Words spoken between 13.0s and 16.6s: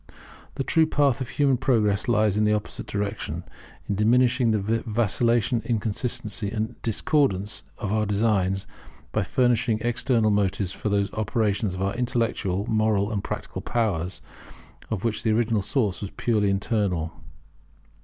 and practical powers, of which the original source was purely